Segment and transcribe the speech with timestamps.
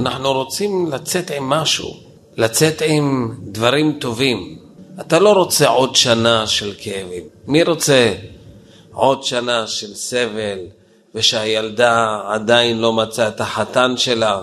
[0.00, 1.96] אנחנו רוצים לצאת עם משהו,
[2.36, 4.58] לצאת עם דברים טובים.
[5.00, 7.24] אתה לא רוצה עוד שנה של כאבים.
[7.46, 8.14] מי רוצה
[8.92, 10.58] עוד שנה של סבל
[11.14, 14.42] ושהילדה עדיין לא מצאה את החתן שלה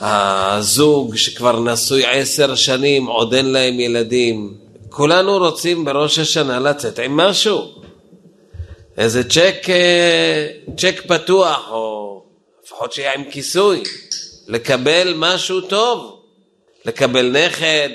[0.00, 4.54] ושהזוג שכבר נשוי עשר שנים עוד אין להם ילדים?
[4.90, 7.78] כולנו רוצים בראש השנה לצאת עם משהו.
[8.98, 10.46] איזה צ'ק, אה,
[10.76, 12.17] צ'ק פתוח, או
[12.68, 13.82] לפחות שיהיה עם כיסוי,
[14.48, 16.22] לקבל משהו טוב,
[16.84, 17.88] לקבל נכד,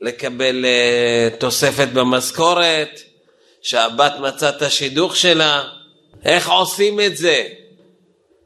[0.00, 3.00] לקבל uh, תוספת במשכורת,
[3.62, 5.64] שהבת מצאה את השידוך שלה.
[6.24, 7.48] איך עושים את זה?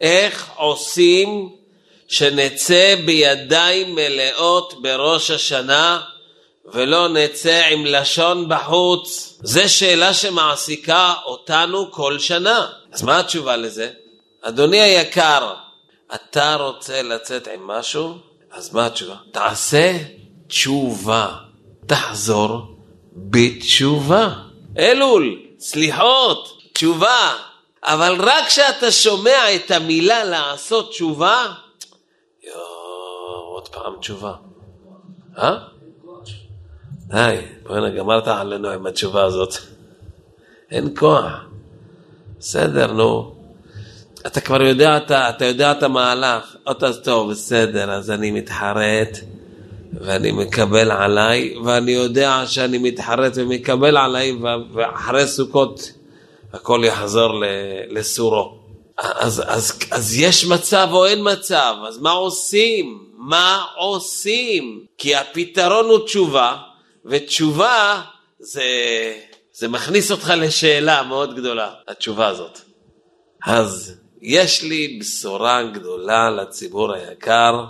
[0.00, 1.48] איך עושים
[2.08, 6.00] שנצא בידיים מלאות בראש השנה
[6.72, 9.38] ולא נצא עם לשון בחוץ?
[9.42, 12.66] זו שאלה שמעסיקה אותנו כל שנה.
[12.92, 13.90] אז מה התשובה לזה?
[14.42, 15.54] אדוני היקר,
[16.14, 18.14] אתה רוצה לצאת עם משהו?
[18.50, 19.16] אז מה התשובה?
[19.32, 19.98] תעשה
[20.48, 21.36] תשובה.
[21.86, 22.76] תחזור
[23.12, 24.34] בתשובה.
[24.78, 27.36] אלול, סליחות, תשובה.
[27.82, 31.52] אבל רק כשאתה שומע את המילה לעשות תשובה,
[32.42, 34.34] יואו, עוד פעם תשובה.
[35.38, 35.58] אה?
[37.06, 39.54] די, בוא'נה, גמרת עלינו עם התשובה הזאת.
[40.70, 41.26] אין כוח.
[42.38, 43.39] בסדר, נו.
[44.26, 46.56] אתה כבר יודע, אתה, אתה יודע את המהלך.
[46.70, 49.18] אתה טוב, בסדר, אז אני מתחרט
[49.92, 54.32] ואני מקבל עליי, ואני יודע שאני מתחרט ומקבל עליי,
[54.72, 55.92] ואחרי סוכות
[56.52, 57.28] הכל יחזור
[57.88, 58.60] לסורו.
[58.98, 62.98] אז, אז, אז יש מצב או אין מצב, אז מה עושים?
[63.18, 64.84] מה עושים?
[64.98, 66.56] כי הפתרון הוא תשובה,
[67.04, 68.02] ותשובה
[68.38, 68.62] זה,
[69.52, 72.58] זה מכניס אותך לשאלה מאוד גדולה, התשובה הזאת.
[73.46, 77.64] אז יש לי בשורה גדולה לציבור היקר,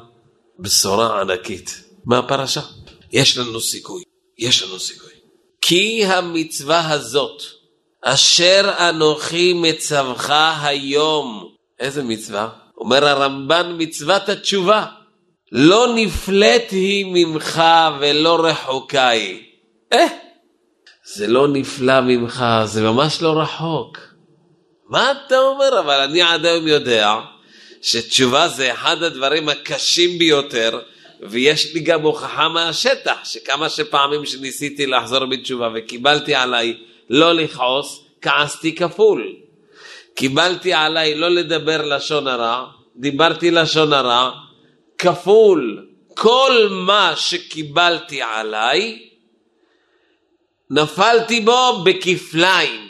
[0.59, 1.85] בשורה ענקית.
[2.05, 2.61] מהפרשה.
[3.13, 4.03] יש לנו סיכוי,
[4.39, 5.11] יש לנו סיכוי.
[5.61, 7.43] כי המצווה הזאת,
[8.03, 10.31] אשר אנוכי מצווך
[10.63, 11.49] היום,
[11.81, 12.49] איזה מצווה?
[12.79, 14.87] אומר הרמב"ן מצוות התשובה.
[15.53, 17.63] לא נפלט היא ממך
[18.01, 19.43] ולא רחוקה היא.
[19.93, 20.07] אה,
[21.15, 23.99] זה לא נפלא ממך, זה ממש לא רחוק.
[24.91, 25.81] מה אתה אומר?
[25.81, 27.15] אבל אני עד היום יודע
[27.83, 30.81] שתשובה זה אחד הדברים הקשים ביותר,
[31.21, 36.77] ויש לי גם הוכחה מהשטח, שכמה שפעמים שניסיתי לחזור בתשובה וקיבלתי עליי
[37.11, 39.33] לא לכעוס, כעסתי כפול.
[40.15, 44.31] קיבלתי עליי לא לדבר לשון הרע, דיברתי לשון הרע,
[44.99, 45.87] כפול.
[46.15, 49.09] כל מה שקיבלתי עליי,
[50.71, 52.90] נפלתי בו בכפליים.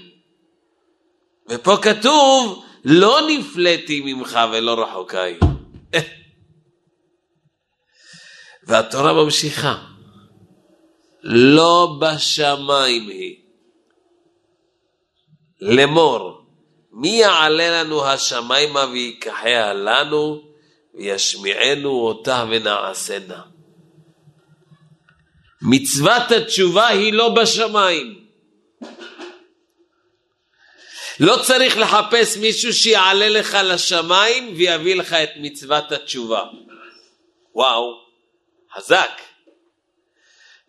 [1.50, 5.36] ופה כתוב, לא נפלאתי ממך ולא רחוקה היא.
[8.66, 9.86] והתורה ממשיכה.
[11.22, 13.36] לא בשמיים היא.
[15.60, 16.40] לאמור,
[16.92, 20.42] מי יעלה לנו השמיימה ויקחיה לנו
[20.94, 23.42] וישמיענו אותה ונעשנה.
[25.62, 28.19] מצוות התשובה היא לא בשמיים.
[31.20, 36.44] לא צריך לחפש מישהו שיעלה לך לשמיים ויביא לך את מצוות התשובה.
[37.54, 38.00] וואו.
[38.74, 39.20] חזק.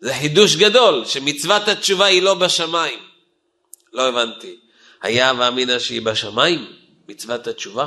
[0.00, 2.98] זה חידוש גדול, שמצוות התשובה היא לא בשמיים.
[3.92, 4.56] לא הבנתי.
[5.02, 6.72] היה ואמינא שהיא בשמיים,
[7.08, 7.86] מצוות התשובה?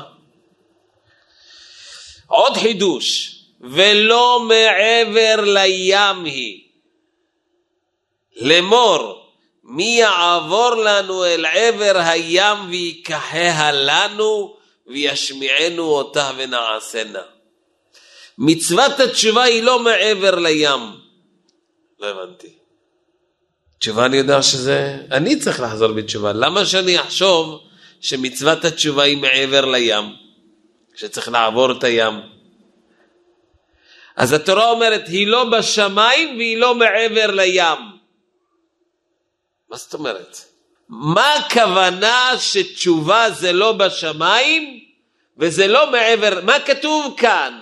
[2.27, 6.63] עוד חידוש, ולא מעבר לים היא.
[8.35, 9.24] לאמור,
[9.67, 17.21] מי יעבור לנו אל עבר הים ויקחיה לנו וישמיענו אותה ונעשנה.
[18.37, 20.79] מצוות התשובה היא לא מעבר לים.
[21.99, 22.47] לא הבנתי.
[23.79, 26.33] תשובה אני יודע שזה, אני צריך לחזור בתשובה.
[26.33, 27.61] למה שאני אחשוב
[28.01, 30.05] שמצוות התשובה היא מעבר לים?
[30.95, 32.13] שצריך לעבור את הים.
[34.15, 37.94] אז התורה אומרת, היא לא בשמיים והיא לא מעבר לים.
[39.69, 40.41] מה זאת אומרת?
[40.89, 44.79] מה הכוונה שתשובה זה לא בשמיים
[45.37, 47.59] וזה לא מעבר, מה כתוב כאן?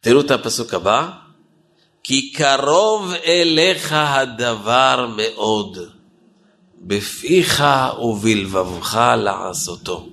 [0.00, 1.08] תראו את הפסוק הבא,
[2.02, 5.78] כי קרוב אליך הדבר מאוד,
[6.76, 7.64] בפיך
[7.98, 10.08] ובלבבך לעשותו.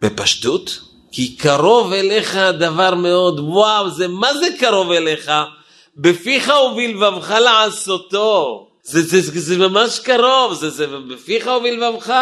[0.00, 0.80] בפשטות,
[1.12, 5.30] כי קרוב אליך הדבר מאוד, וואו, זה מה זה קרוב אליך?
[5.96, 8.69] בפיך ובלבבך לעשותו.
[8.82, 12.12] זה, זה, זה, זה ממש קרוב, זה, זה בפיך ובלבבך.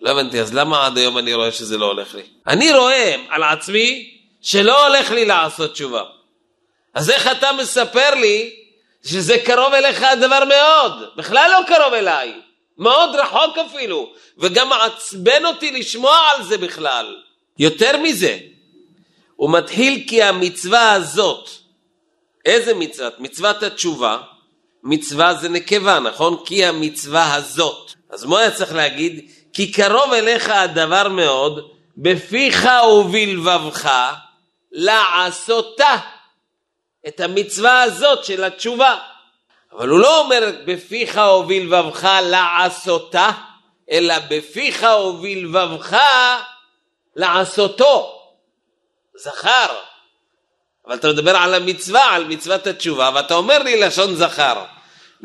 [0.00, 2.22] לא הבנתי, אז למה עד היום אני רואה שזה לא הולך לי?
[2.46, 6.02] אני רואה על עצמי שלא הולך לי לעשות תשובה.
[6.94, 8.56] אז איך אתה מספר לי
[9.04, 11.16] שזה קרוב אליך הדבר מאוד?
[11.16, 12.32] בכלל לא קרוב אליי.
[12.78, 17.16] מאוד רחוק אפילו, וגם מעצבן אותי לשמוע על זה בכלל.
[17.58, 18.38] יותר מזה,
[19.36, 21.48] הוא מתחיל כי המצווה הזאת,
[22.44, 23.08] איזה מצווה?
[23.18, 24.18] מצוות התשובה,
[24.88, 26.44] מצווה זה נקבה, נכון?
[26.44, 27.92] כי המצווה הזאת.
[28.10, 29.30] אז מה היה צריך להגיד?
[29.52, 33.90] כי קרוב אליך הדבר מאוד, בפיך ובלבבך
[34.72, 35.96] לעשותה.
[37.08, 38.98] את המצווה הזאת של התשובה.
[39.72, 43.30] אבל הוא לא אומר בפיך ובלבבך לעשותה,
[43.90, 45.96] אלא בפיך ובלבבך
[47.16, 48.12] לעשותו.
[49.16, 49.66] זכר.
[50.86, 54.64] אבל אתה מדבר על המצווה, על מצוות התשובה, ואתה אומר לי לשון זכר.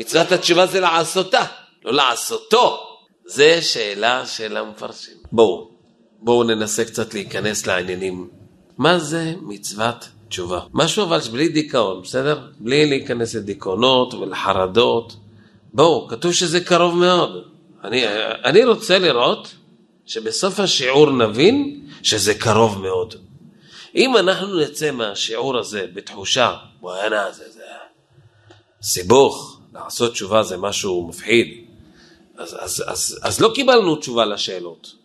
[0.02, 1.46] מצוות התשובה זה לעשותה,
[1.86, 2.80] לא לעשותו.
[3.26, 5.14] זה שאלה של המפרשים.
[5.32, 5.70] בואו,
[6.20, 8.30] בואו ננסה קצת להיכנס לעניינים.
[8.78, 10.60] מה זה מצוות תשובה?
[10.74, 12.48] משהו אבל בלי דיכאון, בסדר?
[12.60, 15.16] בלי להיכנס לדיכאונות ולחרדות.
[15.74, 17.44] בואו, כתוב שזה קרוב מאוד.
[17.84, 18.04] אני,
[18.46, 19.54] אני רוצה לראות
[20.06, 23.16] שבסוף השיעור נבין שזה קרוב מאוד.
[23.96, 27.62] אם אנחנו נצא מהשיעור הזה בתחושה, וואנה, זה, זה
[28.82, 31.66] סיבוך, לעשות תשובה זה משהו מפחיד,
[32.38, 34.96] אז, אז, אז, אז לא קיבלנו תשובה לשאלות.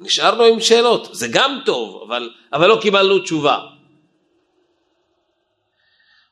[0.00, 3.58] נשארנו עם שאלות, זה גם טוב, אבל, אבל לא קיבלנו תשובה.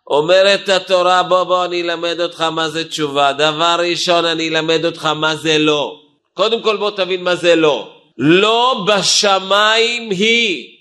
[0.06, 3.32] אומרת התורה, בוא בוא אני אלמד אותך מה זה תשובה.
[3.32, 6.00] דבר ראשון, אני אלמד אותך מה זה לא.
[6.34, 7.96] קודם כל בוא תבין מה זה לא.
[8.18, 10.76] לא בשמיים היא.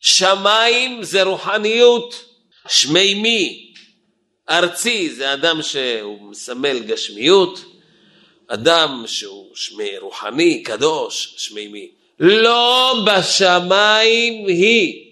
[0.00, 2.24] שמיים זה רוחניות,
[2.68, 3.63] שמימי,
[4.50, 7.64] ארצי זה אדם שהוא מסמל גשמיות,
[8.46, 11.90] אדם שהוא שמי רוחני, קדוש, שמימי.
[12.20, 15.04] לא בשמיים היא.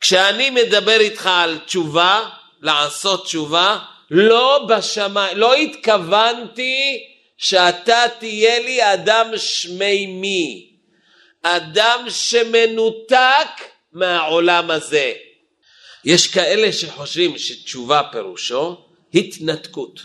[0.00, 2.28] כשאני מדבר איתך על תשובה,
[2.62, 3.78] לעשות תשובה,
[4.10, 7.04] לא בשמיים, לא התכוונתי
[7.38, 10.70] שאתה תהיה לי אדם שמימי,
[11.42, 13.48] אדם שמנותק
[13.92, 15.12] מהעולם הזה.
[16.04, 18.76] יש כאלה שחושבים שתשובה פירושו
[19.14, 20.00] התנתקות.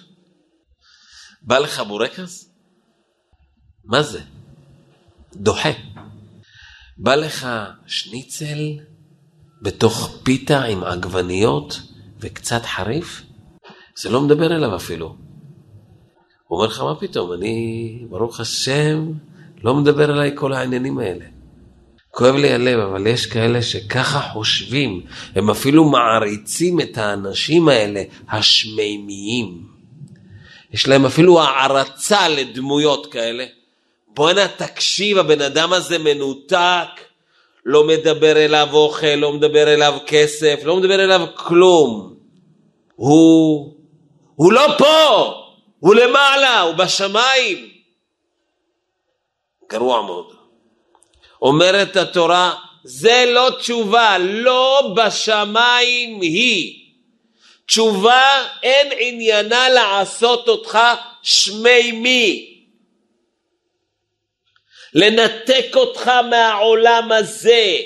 [1.42, 2.50] בא לך בורקס?
[3.84, 4.22] מה זה?
[5.36, 5.70] דוחה.
[6.98, 7.48] בא לך
[7.88, 8.58] שניצל
[9.62, 11.82] בתוך פיתה עם עגבניות
[12.20, 13.22] וקצת חריף?
[14.02, 15.08] זה לא מדבר אליו אפילו.
[16.48, 19.12] הוא אומר לך, מה פתאום, אני, ברוך השם,
[19.64, 21.26] לא מדבר אליי כל העניינים האלה.
[22.12, 25.02] כואב לי הלב, אבל יש כאלה שככה חושבים,
[25.36, 29.62] הם אפילו מעריצים את האנשים האלה, השמימיים.
[30.74, 33.46] יש להם אפילו הערצה לדמויות כאלה.
[34.08, 36.88] בואנה, תקשיב, הבן אדם הזה מנותק,
[37.66, 42.16] לא מדבר אליו אוכל, לא מדבר אליו כסף, לא מדבר אליו כלום.
[42.96, 43.74] הוא,
[44.36, 45.34] הוא לא פה,
[45.80, 47.70] הוא למעלה, הוא בשמיים.
[49.72, 50.39] גרוע מאוד.
[51.42, 56.80] אומרת התורה, זה לא תשובה, לא בשמיים היא.
[57.66, 60.80] תשובה אין עניינה לעשות אותך
[61.22, 62.46] שמימי.
[64.94, 67.78] לנתק אותך מהעולם הזה,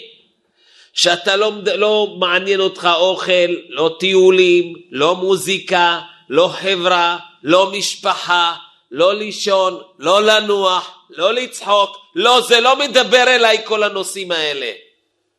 [0.93, 3.31] שאתה לא, לא מעניין אותך אוכל,
[3.69, 8.55] לא טיולים, לא מוזיקה, לא חברה, לא משפחה,
[8.93, 14.71] לא לישון, לא לנוח, לא לצחוק, לא, זה לא מדבר אליי כל הנושאים האלה.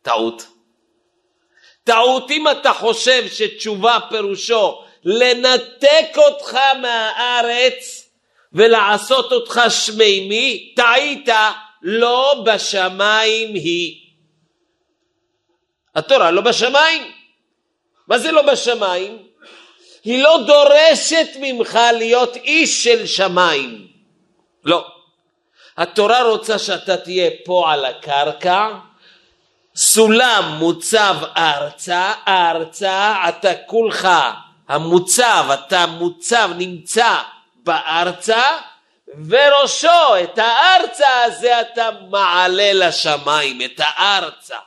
[0.01, 0.47] טעות.
[1.83, 8.09] טעות אם אתה חושב שתשובה פירושו לנתק אותך מהארץ
[8.53, 11.29] ולעשות אותך שמימי, טעית,
[11.81, 14.01] לא בשמיים היא.
[15.95, 17.11] התורה לא בשמיים.
[18.07, 19.24] מה זה לא בשמיים?
[20.05, 23.87] היא לא דורשת ממך להיות איש של שמיים.
[24.63, 24.87] לא.
[25.77, 28.67] התורה רוצה שאתה תהיה פה על הקרקע,
[29.75, 34.07] סולם מוצב ארצה, ארצה, אתה כולך
[34.67, 37.17] המוצב, אתה מוצב, נמצא
[37.55, 38.57] בארצה,
[39.29, 44.57] וראשו, את הארצה הזה אתה מעלה לשמיים, את הארצה.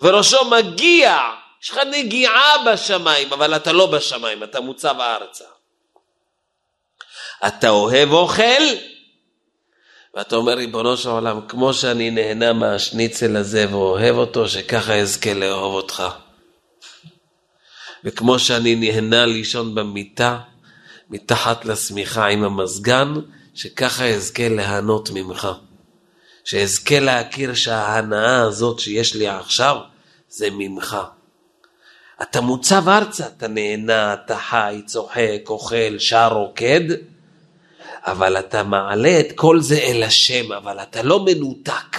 [0.00, 1.18] וראשו מגיע,
[1.62, 5.44] יש לך נגיעה בשמיים, אבל אתה לא בשמיים, אתה מוצב ארצה.
[7.46, 8.62] אתה אוהב אוכל,
[10.14, 15.74] ואתה אומר, ריבונו של עולם, כמו שאני נהנה מהשניצל הזה ואוהב אותו, שככה אזכה לאהוב
[15.74, 16.02] אותך.
[18.04, 20.38] וכמו שאני נהנה לישון במיטה,
[21.10, 23.14] מתחת לשמיכה עם המזגן,
[23.54, 25.48] שככה אזכה ליהנות ממך.
[26.44, 29.76] שאזכה להכיר שההנאה הזאת שיש לי עכשיו
[30.28, 30.96] זה ממך.
[32.22, 36.80] אתה מוצב ארצה, אתה נהנה, אתה חי, צוחק, אוכל, שר, רוקד,
[38.06, 41.96] אבל אתה מעלה את כל זה אל השם, אבל אתה לא מנותק.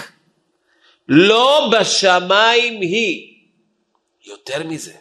[1.07, 3.33] לא בשמיים היא.
[4.25, 4.93] יותר מזה,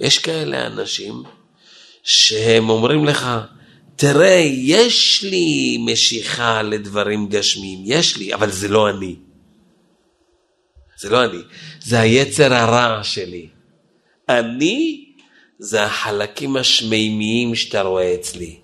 [0.00, 1.22] יש כאלה אנשים
[2.02, 3.28] שהם אומרים לך,
[3.96, 9.16] תראה, יש לי משיכה לדברים גשמיים, יש לי, אבל זה לא אני.
[10.98, 11.38] זה לא אני,
[11.80, 13.48] זה היצר הרע שלי.
[14.28, 15.04] אני
[15.58, 18.56] זה החלקים השמימיים שאתה רואה אצלי.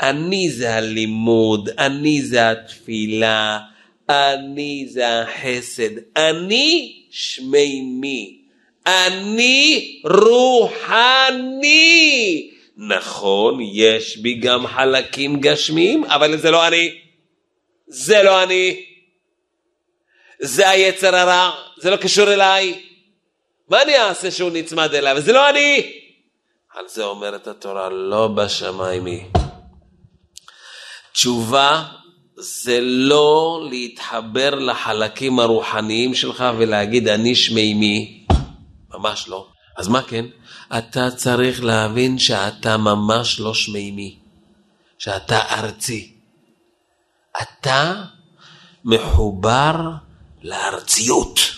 [0.00, 3.58] אני זה הלימוד, אני זה התפילה,
[4.08, 8.38] אני זה החסד, אני שמימי,
[8.86, 11.70] אני רוחני.
[12.76, 16.90] נכון, יש בי גם חלקים גשמיים, אבל זה לא אני.
[17.86, 18.84] זה לא אני.
[20.40, 22.87] זה היצר הרע, זה לא קשור אליי.
[23.68, 25.18] מה אני אעשה שהוא נצמד אליי?
[25.18, 25.92] וזה לא אני.
[26.74, 29.24] על זה אומרת התורה, לא בשמיים היא.
[31.12, 31.84] תשובה
[32.36, 38.26] זה לא להתחבר לחלקים הרוחניים שלך ולהגיד אני שמימי,
[38.90, 39.48] ממש לא.
[39.76, 40.24] אז מה כן?
[40.78, 44.18] אתה צריך להבין שאתה ממש לא שמימי,
[44.98, 46.12] שאתה ארצי.
[47.42, 48.02] אתה
[48.84, 49.74] מחובר
[50.42, 51.57] לארציות.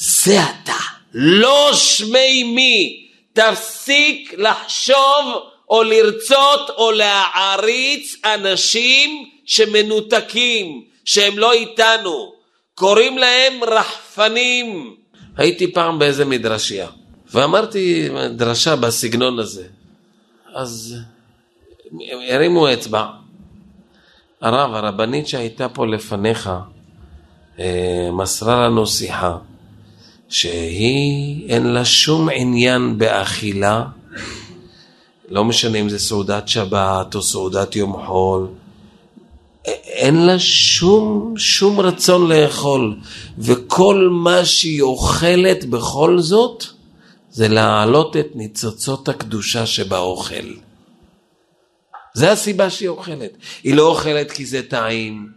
[0.00, 0.78] זה אתה,
[1.14, 3.06] לא שמימי.
[3.32, 12.32] תפסיק לחשוב או לרצות או להעריץ אנשים שמנותקים, שהם לא איתנו.
[12.74, 14.96] קוראים להם רחפנים.
[15.36, 16.88] הייתי פעם באיזה מדרשייה,
[17.32, 19.66] ואמרתי דרשה בסגנון הזה.
[20.54, 20.96] אז
[22.30, 23.06] הרימו אצבע.
[24.40, 26.50] הרב, הרבנית שהייתה פה לפניך,
[27.58, 29.36] אה, מסרה לנו שיחה,
[30.30, 33.84] שהיא אין לה שום עניין באכילה,
[35.28, 38.48] לא משנה אם זה סעודת שבת או סעודת יום חול,
[39.84, 42.96] אין לה שום, שום רצון לאכול,
[43.38, 46.64] וכל מה שהיא אוכלת בכל זאת,
[47.30, 50.34] זה להעלות את ניצוצות הקדושה שבאוכל.
[52.14, 53.30] זה הסיבה שהיא אוכלת.
[53.64, 55.28] היא לא אוכלת כי זה טעים,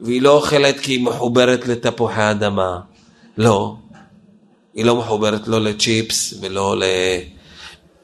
[0.00, 2.80] והיא לא אוכלת כי היא מחוברת לתפוחי אדמה.
[3.38, 3.76] לא.
[4.74, 6.82] היא לא מחוברת לא לצ'יפס ולא ל...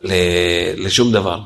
[0.02, 0.12] ל...
[0.76, 1.40] לשום דבר.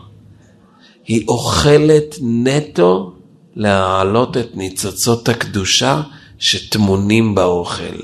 [1.04, 3.12] היא אוכלת נטו
[3.56, 6.02] להעלות את ניצוצות הקדושה
[6.38, 7.96] שטמונים באוכל.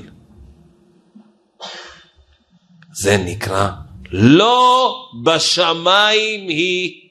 [2.93, 3.71] זה נקרא
[4.13, 4.95] לא
[5.25, 7.07] בשמיים היא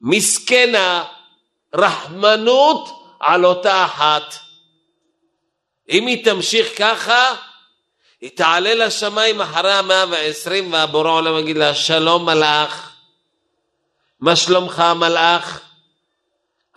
[0.00, 1.04] מסכנה
[1.74, 2.88] רחמנות
[3.20, 4.34] על אותה אחת.
[5.90, 7.34] אם היא תמשיך ככה,
[8.20, 12.92] היא תעלה לשמיים אחרי המאה ועשרים והבורא עולם יגיד לה שלום מלאך,
[14.20, 15.60] מה שלומך מלאך?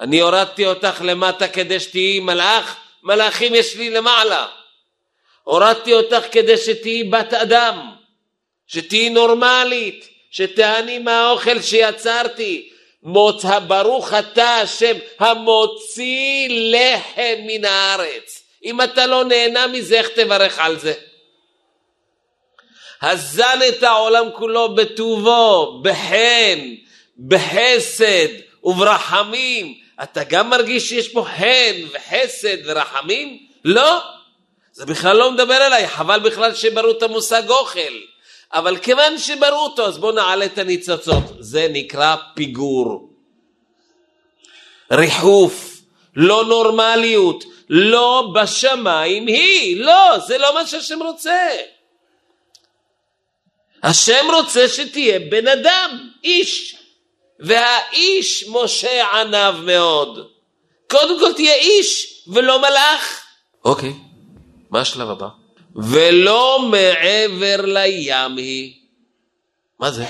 [0.01, 4.47] אני הורדתי אותך למטה כדי שתהיי מלאך, מלאכים יש לי למעלה.
[5.43, 7.91] הורדתי אותך כדי שתהיי בת אדם,
[8.67, 12.69] שתהיי נורמלית, שתעני מהאוכל שיצרתי.
[13.03, 18.43] מות ברוך אתה השם המוציא לחם מן הארץ.
[18.63, 20.93] אם אתה לא נהנה מזה, איך תברך על זה?
[23.03, 26.59] הזן את העולם כולו בטובו, בחן,
[27.27, 28.27] בחסד
[28.63, 29.73] וברחמים.
[30.03, 33.39] אתה גם מרגיש שיש פה חן וחסד ורחמים?
[33.65, 33.99] לא.
[34.71, 37.93] זה בכלל לא מדבר אליי, חבל בכלל שברו את המושג אוכל.
[38.53, 41.23] אבל כיוון שברו אותו, אז בואו נעלה את הניצוצות.
[41.39, 43.09] זה נקרא פיגור.
[44.91, 45.81] ריחוף,
[46.15, 49.83] לא נורמליות, לא בשמיים היא.
[49.85, 51.49] לא, זה לא מה שהשם רוצה.
[53.83, 56.75] השם רוצה שתהיה בן אדם, איש.
[57.39, 60.27] והאיש משה עניו מאוד.
[60.89, 63.25] קודם כל תהיה איש ולא מלאך.
[63.65, 63.93] אוקיי,
[64.69, 65.27] מה השלב הבא?
[65.75, 68.73] ולא מעבר לים היא.
[69.79, 70.05] מה זה?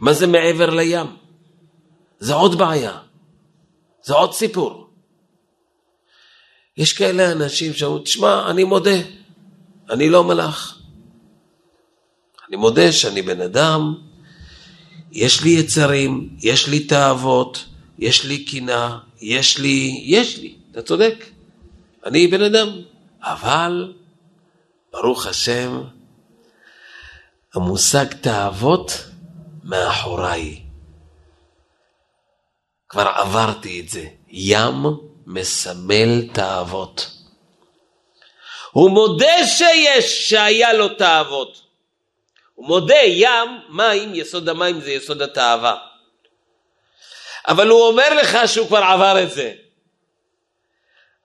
[0.00, 1.16] מה זה מעבר לים?
[2.18, 2.98] זה עוד בעיה,
[4.02, 4.90] זה עוד סיפור.
[6.76, 8.96] יש כאלה אנשים שאומרים, תשמע, אני מודה,
[9.90, 10.80] אני לא מלאך.
[12.50, 13.94] אני מודה שאני בן אדם,
[15.12, 17.64] יש לי יצרים, יש לי תאוות,
[17.98, 21.24] יש לי קינה, יש לי, יש לי, אתה צודק,
[22.06, 22.68] אני בן אדם,
[23.22, 23.92] אבל
[24.92, 25.82] ברוך השם,
[27.54, 28.92] המושג תאוות
[29.64, 30.62] מאחוריי.
[32.88, 34.06] כבר עברתי את זה.
[34.28, 34.86] ים
[35.26, 37.10] מסמל תאוות.
[38.70, 41.69] הוא מודה שיש, שהיה לו תאוות.
[42.60, 45.76] מודה, ים, מים, יסוד המים זה יסוד התאווה.
[47.48, 49.52] אבל הוא אומר לך שהוא כבר עבר את זה.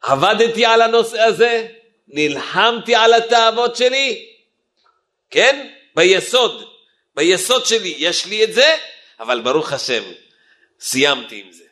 [0.01, 1.67] עבדתי על הנושא הזה,
[2.07, 4.25] נלחמתי על התאוות שלי,
[5.29, 5.69] כן?
[5.95, 6.69] ביסוד,
[7.15, 8.75] ביסוד שלי יש לי את זה,
[9.19, 10.03] אבל ברוך השם,
[10.79, 11.63] סיימתי עם זה.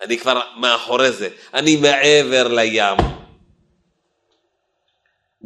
[0.00, 2.96] אני כבר מאחורי זה, אני מעבר לים.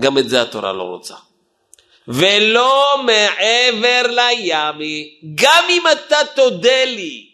[0.00, 1.14] גם את זה התורה לא רוצה.
[2.08, 7.30] ולא מעבר לימי, גם אם אתה תודה לי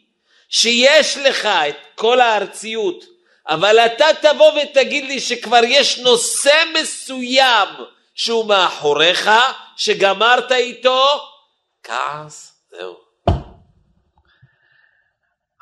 [0.48, 3.04] שיש לך את כל הארציות,
[3.48, 7.68] אבל אתה תבוא ותגיד לי שכבר יש נושא מסוים
[8.14, 9.30] שהוא מאחוריך,
[9.76, 11.06] שגמרת איתו,
[11.82, 12.96] כעס, זהו.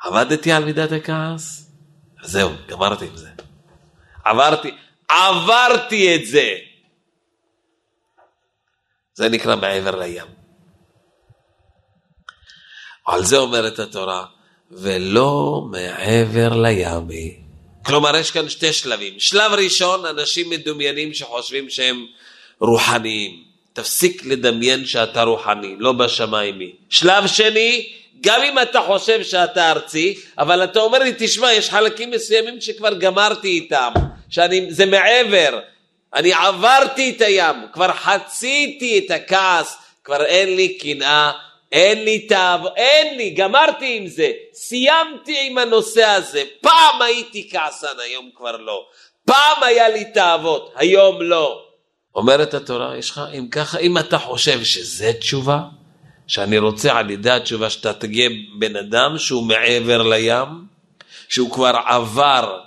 [0.03, 1.71] עבדתי על מידת הכעס,
[2.21, 3.29] זהו, גמרתי עם זה.
[4.25, 4.71] עברתי,
[5.07, 6.55] עברתי את זה.
[9.15, 10.25] זה נקרא מעבר לים.
[13.05, 14.25] על זה אומרת התורה,
[14.71, 17.37] ולא מעבר לימי.
[17.85, 19.19] כלומר, יש כאן שתי שלבים.
[19.19, 22.05] שלב ראשון, אנשים מדומיינים שחושבים שהם
[22.59, 23.43] רוחניים.
[23.73, 26.71] תפסיק לדמיין שאתה רוחני, לא בשמיימי.
[26.89, 27.89] שלב שני,
[28.21, 32.93] גם אם אתה חושב שאתה ארצי, אבל אתה אומר לי, תשמע, יש חלקים מסוימים שכבר
[32.93, 33.91] גמרתי איתם,
[34.29, 35.59] שזה מעבר,
[36.15, 41.31] אני עברתי את הים, כבר חציתי את הכעס, כבר אין לי קנאה,
[41.71, 42.75] אין לי תאו...
[42.75, 46.43] אין לי, גמרתי עם זה, סיימתי עם הנושא הזה.
[46.61, 48.85] פעם הייתי כעסן, היום כבר לא.
[49.25, 51.61] פעם היה לי תאוות, היום לא.
[52.15, 55.59] אומרת התורה, יש לך, אם ככה, אם אתה חושב שזה תשובה,
[56.27, 58.29] שאני רוצה על ידי התשובה שאתה תגיע
[58.59, 60.47] בן אדם שהוא מעבר לים,
[61.29, 62.59] שהוא כבר עבר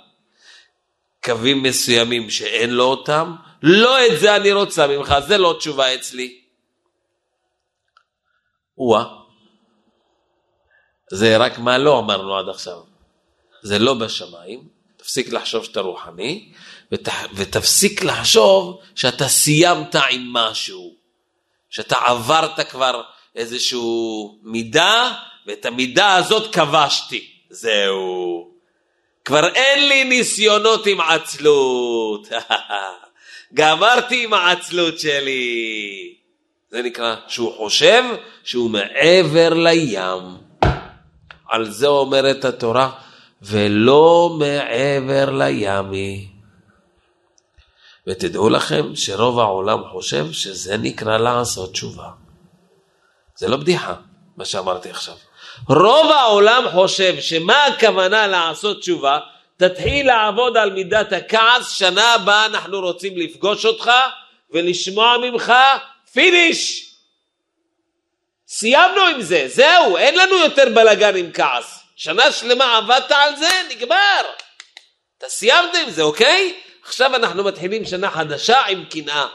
[1.23, 6.41] קווים מסוימים שאין לו אותם, לא את זה אני רוצה ממך, זה לא תשובה אצלי.
[8.77, 9.05] או-אה.
[11.11, 12.81] זה רק מה לא אמרנו עד עכשיו.
[13.61, 14.67] זה לא בשמיים,
[14.97, 16.51] תפסיק לחשוב שאתה רוחני,
[16.91, 20.95] ות, ותפסיק לחשוב שאתה סיימת עם משהו,
[21.69, 23.01] שאתה עברת כבר
[23.35, 23.79] איזושהי
[24.43, 25.13] מידה,
[25.47, 27.31] ואת המידה הזאת כבשתי.
[27.49, 28.58] זהו.
[29.29, 32.27] כבר אין לי ניסיונות עם עצלות.
[33.59, 36.15] גמרתי עם העצלות שלי.
[36.71, 38.03] זה נקרא שהוא חושב
[38.43, 40.23] שהוא מעבר לים.
[41.47, 42.91] על זה אומרת התורה,
[43.41, 46.27] ולא מעבר לימי.
[48.07, 52.09] ותדעו לכם שרוב העולם חושב שזה נקרא לעשות תשובה.
[53.37, 53.95] זה לא בדיחה,
[54.37, 55.15] מה שאמרתי עכשיו.
[55.67, 59.19] רוב העולם חושב שמה הכוונה לעשות תשובה?
[59.57, 63.91] תתחיל לעבוד על מידת הכעס, שנה הבאה אנחנו רוצים לפגוש אותך
[64.51, 65.53] ולשמוע ממך
[66.13, 66.89] finish.
[68.47, 71.79] סיימנו עם זה, זהו, אין לנו יותר בלאגן עם כעס.
[71.95, 74.21] שנה שלמה עבדת על זה, נגמר.
[75.17, 76.53] אתה סיימת עם זה, אוקיי?
[76.85, 79.27] עכשיו אנחנו מתחילים שנה חדשה עם קנאה.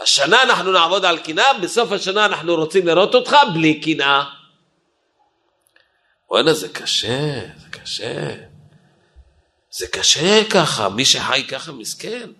[0.00, 4.24] השנה אנחנו נעבוד על קנאה, בסוף השנה אנחנו רוצים לראות אותך בלי קנאה.
[6.32, 8.34] וואלה, זה קשה, זה קשה.
[9.70, 12.30] זה קשה ככה, מי שחי ככה מסכן.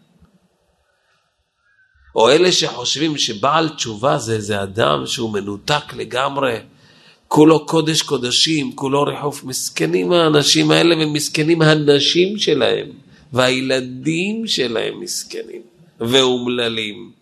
[2.17, 6.57] או אלה שחושבים שבעל תשובה זה איזה אדם שהוא מנותק לגמרי,
[7.29, 9.45] כולו קודש קודשים, כולו ריחוף.
[9.45, 12.93] מסכנים האנשים האלה ומסכנים הנשים שלהם,
[13.33, 15.63] והילדים שלהם מסכנים
[16.01, 17.13] ואומללים.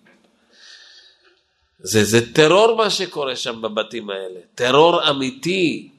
[1.83, 5.91] זה, זה טרור מה שקורה שם בבתים האלה, טרור אמיתי.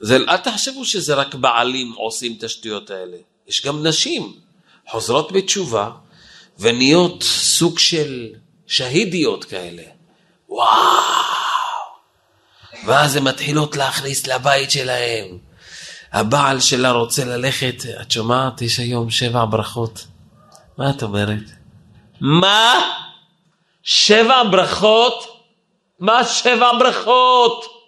[0.00, 3.16] זה, אל תחשבו שזה רק בעלים עושים את השטויות האלה.
[3.48, 4.36] יש גם נשים
[4.88, 5.90] חוזרות בתשובה
[6.58, 8.28] ונהיות סוג של
[8.66, 9.82] שהידיות כאלה.
[10.48, 10.70] וואו!
[12.86, 15.38] ואז הן מתחילות להכניס לבית שלהם.
[16.12, 18.62] הבעל שלה רוצה ללכת, את שומעת?
[18.62, 20.06] יש היום שבע ברכות.
[20.78, 21.42] מה את אומרת?
[22.20, 22.74] מה?
[23.82, 25.44] שבע ברכות?
[25.98, 27.79] מה שבע ברכות?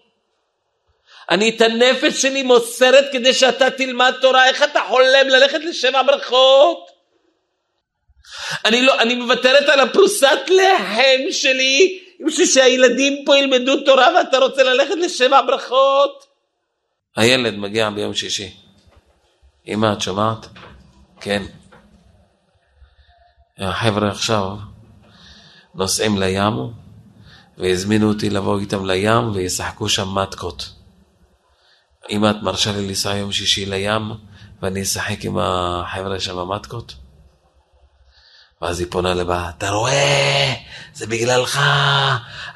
[1.30, 6.86] אני את הנפש שלי מוסרת כדי שאתה תלמד תורה, איך אתה חולם ללכת לשבע ברכות?
[8.64, 14.62] אני לא, אני מוותרת על הפרוסת לחם שלי בשביל שהילדים פה ילמדו תורה ואתה רוצה
[14.62, 16.24] ללכת לשבע ברכות?
[17.16, 18.56] הילד מגיע ביום שישי.
[19.68, 20.46] אמא, את שומעת?
[21.20, 21.42] כן.
[23.58, 24.48] החבר'ה עכשיו
[25.74, 26.54] נוסעים לים
[27.58, 30.81] והזמינו אותי לבוא איתם לים וישחקו שם מתקות.
[32.10, 34.12] אמא, את מרשה לי לנסוע יום שישי לים
[34.62, 36.94] ואני אשחק עם החבר'ה שם במתקות?
[38.62, 40.54] ואז היא פונה לבא, אתה רואה,
[40.94, 41.60] זה בגללך,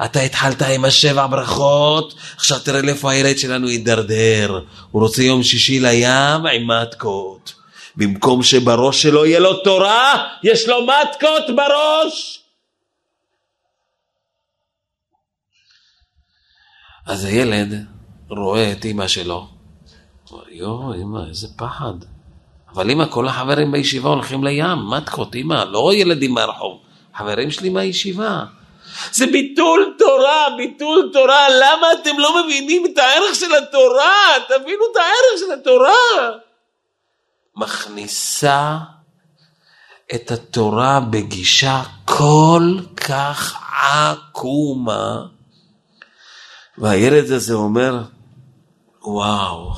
[0.04, 5.80] אתה התחלת עם השבע ברכות, עכשיו תראה לאיפה הילד שלנו יידרדר, הוא רוצה יום שישי
[5.80, 7.54] לים עם מתקות.
[7.96, 12.42] במקום שבראש שלו יהיה לו תורה, יש לו מתקות בראש.
[17.06, 17.95] אז הילד
[18.28, 19.48] רואה את אימא שלו,
[20.50, 21.94] יואו, אימא, איזה פחד.
[22.74, 26.80] אבל אימא, כל החברים בישיבה הולכים לים, מתקות, אימא, לא ילדים מהרחוב,
[27.14, 28.44] חברים שלי מהישיבה.
[29.12, 34.20] זה ביטול תורה, ביטול תורה, למה אתם לא מבינים את הערך של התורה?
[34.48, 36.38] תבינו את הערך של התורה.
[37.56, 38.76] מכניסה
[40.14, 45.22] את התורה בגישה כל כך עקומה,
[46.78, 48.02] והילד הזה אומר,
[49.06, 49.72] וואו,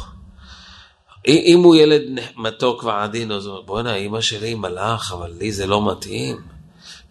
[1.28, 2.02] אם הוא ילד
[2.36, 6.36] מתוק ועדין, אז בואנה, אימא שלי מלאך, אבל לי זה לא מתאים.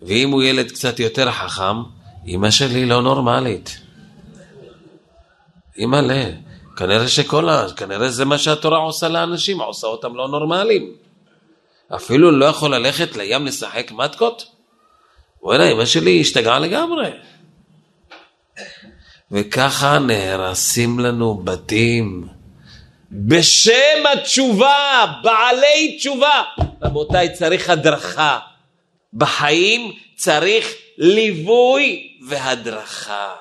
[0.01, 1.77] ואם הוא ילד קצת יותר חכם,
[2.25, 3.79] אימא שלי לא נורמלית.
[5.77, 6.23] אימא'לה,
[6.77, 7.65] כנראה שכל ה...
[7.75, 10.93] כנראה זה מה שהתורה עושה לאנשים, עושה אותם לא נורמליים.
[11.95, 14.45] אפילו לא יכול ללכת לים לשחק מתקות?
[15.41, 17.11] וואלה, אמא שלי השתגעה לגמרי.
[19.31, 22.27] וככה נהרסים לנו בתים.
[23.11, 26.43] בשם התשובה, בעלי תשובה.
[26.81, 28.39] רבותיי, צריך הדרכה.
[29.13, 33.35] בחיים צריך ליווי והדרכה.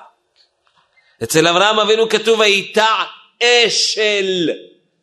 [1.23, 3.03] אצל אברהם אבינו כתוב ויטע
[3.43, 4.49] אשל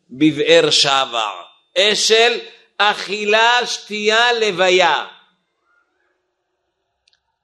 [0.09, 1.29] בבאר שבע.
[1.77, 2.39] אשל,
[2.77, 5.05] אכילה, שתייה, לוויה.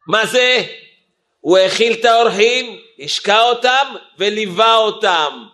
[0.08, 0.64] מה זה?
[1.42, 5.46] הוא האכיל את האורחים, השקע אותם וליווה אותם.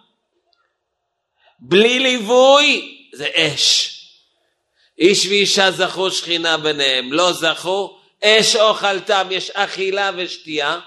[1.60, 3.94] בלי ליווי זה אש.
[5.00, 10.80] איש ואישה זכו שכינה ביניהם, לא זכו, אש אוכלתם, יש אכילה ושתייה,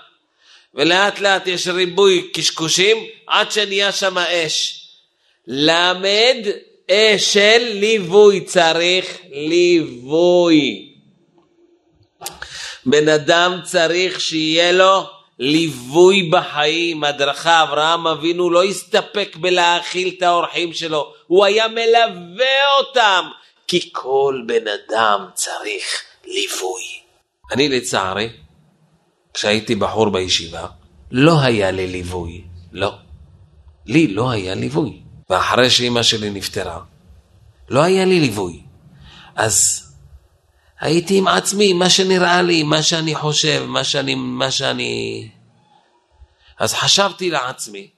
[0.74, 2.96] ולאט לאט יש ריבוי קשקושים
[3.26, 4.86] עד שנהיה שם אש.
[5.46, 6.46] למד
[6.90, 10.92] אש של ליווי, צריך ליווי.
[12.86, 20.72] בן אדם צריך שיהיה לו ליווי בחיים, הדרכה, אברהם אבינו לא הסתפק בלהאכיל את האורחים
[20.72, 23.24] שלו, הוא היה מלווה אותם,
[23.68, 26.82] כי כל בן אדם צריך ליווי.
[27.52, 28.28] אני לצערי,
[29.34, 30.66] כשהייתי בחור בישיבה,
[31.10, 32.94] לא היה לי ליווי, לא.
[33.86, 35.00] לי לא היה ליווי.
[35.30, 36.80] ואחרי שאימא שלי נפטרה,
[37.68, 38.62] לא היה לי ליווי.
[39.36, 39.86] אז
[40.80, 44.14] הייתי עם עצמי, מה שנראה לי, מה שאני חושב, מה שאני...
[44.14, 45.28] מה שאני...
[46.58, 47.88] אז חשבתי לעצמי,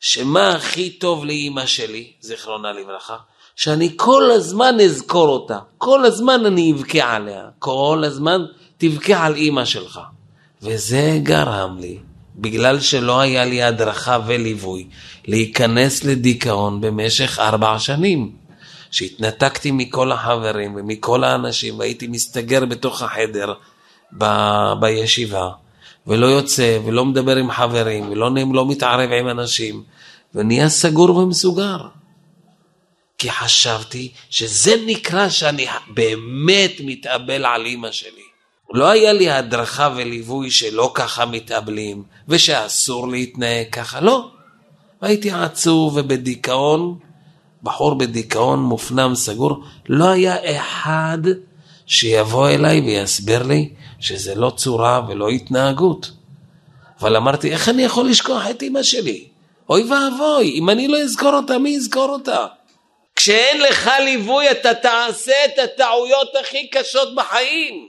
[0.00, 3.16] שמה הכי טוב לאימא שלי, זיכרונה לברכה,
[3.56, 8.44] שאני כל הזמן אזכור אותה, כל הזמן אני אבכה עליה, כל הזמן
[8.78, 10.00] תבכה על אימא שלך.
[10.62, 11.98] וזה גרם לי,
[12.36, 14.88] בגלל שלא היה לי הדרכה וליווי,
[15.26, 18.39] להיכנס לדיכאון במשך ארבע שנים.
[18.90, 23.54] שהתנתקתי מכל החברים ומכל האנשים והייתי מסתגר בתוך החדר
[24.18, 25.50] ב- בישיבה
[26.06, 29.82] ולא יוצא ולא מדבר עם חברים ולא לא מתערב עם אנשים
[30.34, 31.78] ונהיה סגור ומסוגר.
[33.18, 38.30] כי חשבתי שזה נקרא שאני באמת מתאבל על אימא שלי.
[38.72, 44.30] לא היה לי הדרכה וליווי שלא ככה מתאבלים ושאסור להתנהג ככה, לא.
[45.00, 46.98] הייתי עצוב ובדיכאון
[47.62, 51.18] בחור בדיכאון מופנם סגור, לא היה אחד
[51.86, 53.70] שיבוא אליי ויסביר לי
[54.00, 56.10] שזה לא צורה ולא התנהגות.
[57.00, 59.28] אבל אמרתי, איך אני יכול לשכוח את אמא שלי?
[59.70, 62.46] אוי ואבוי, אם אני לא אזכור אותה, מי יזכור אותה?
[63.16, 67.88] כשאין לך ליווי אתה תעשה את הטעויות הכי קשות בחיים.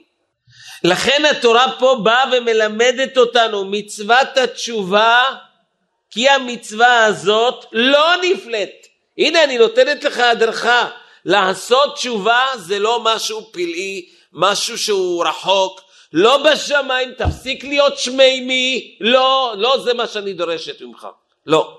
[0.83, 5.23] לכן התורה פה באה ומלמדת אותנו מצוות התשובה
[6.11, 8.80] כי המצווה הזאת לא נפלאת
[9.17, 10.89] הנה אני נותנת לך הדרכה.
[11.25, 15.81] לעשות תשובה זה לא משהו פלאי, משהו שהוא רחוק,
[16.13, 21.07] לא בשמיים, תפסיק להיות שמימי, לא, לא זה מה שאני דורשת ממך,
[21.45, 21.77] לא.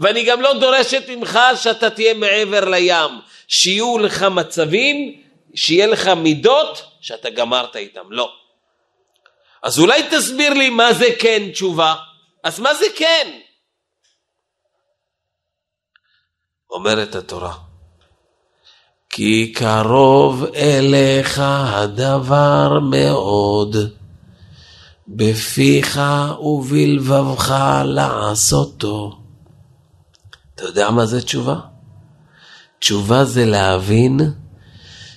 [0.00, 3.10] ואני גם לא דורשת ממך שאתה תהיה מעבר לים,
[3.48, 5.22] שיהיו לך מצבים,
[5.54, 8.32] שיהיה לך מידות שאתה גמרת איתם, לא.
[9.62, 11.94] אז אולי תסביר לי מה זה כן תשובה?
[12.44, 13.38] אז מה זה כן?
[16.72, 17.54] אומרת התורה.
[19.10, 23.76] כי קרוב אליך הדבר מאוד,
[25.08, 26.00] בפיך
[26.40, 27.54] ובלבבך
[27.84, 29.18] לעשותו.
[30.54, 31.56] אתה יודע מה זה תשובה?
[32.78, 34.20] תשובה זה להבין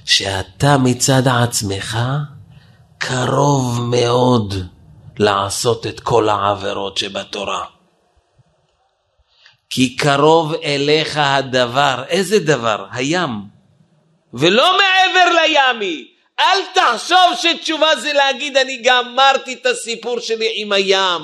[0.06, 1.98] שאתה מצד עצמך
[2.98, 4.54] קרוב מאוד
[5.18, 7.75] לעשות את כל העבירות שבתורה.
[9.70, 12.86] כי קרוב אליך הדבר, איזה דבר?
[12.92, 13.30] הים.
[14.34, 16.08] ולא מעבר לימי.
[16.40, 21.22] אל תחשוב שתשובה זה להגיד אני גמרתי את הסיפור שלי עם הים,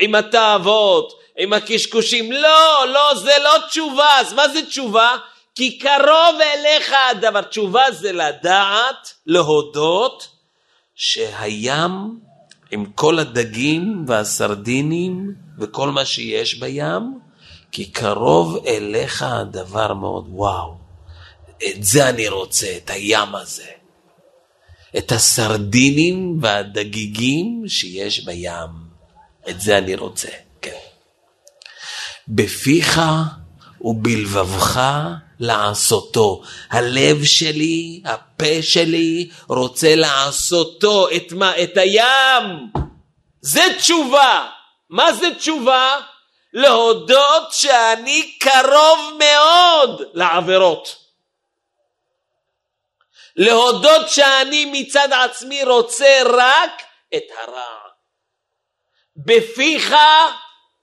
[0.00, 2.32] עם התאוות, עם הקשקושים.
[2.32, 4.18] לא, לא, זה לא תשובה.
[4.20, 5.16] אז מה זה תשובה?
[5.54, 7.42] כי קרוב אליך הדבר.
[7.42, 10.28] תשובה זה לדעת, להודות,
[10.94, 12.18] שהים
[12.70, 17.18] עם כל הדגים והסרדינים וכל מה שיש בים,
[17.72, 20.26] כי קרוב אליך הדבר מאוד.
[20.28, 20.74] וואו,
[21.66, 23.66] את זה אני רוצה, את הים הזה.
[24.98, 28.88] את הסרדינים והדגיגים שיש בים.
[29.48, 30.28] את זה אני רוצה,
[30.62, 30.78] כן.
[32.28, 33.00] בפיך
[33.80, 34.80] ובלבבך
[35.40, 36.42] לעשותו.
[36.70, 41.08] הלב שלי, הפה שלי, רוצה לעשותו.
[41.16, 41.62] את מה?
[41.62, 42.70] את הים.
[43.40, 44.46] זה תשובה.
[44.90, 45.96] מה זה תשובה?
[46.52, 50.96] להודות שאני קרוב מאוד לעבירות.
[53.36, 56.82] להודות שאני מצד עצמי רוצה רק
[57.16, 57.78] את הרע.
[59.16, 59.94] בפיך